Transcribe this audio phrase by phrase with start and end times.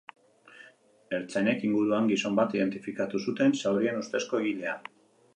[1.17, 4.73] Ertzainek inguruan gizon bat identifikatu zuten, zaurien ustezko egilea.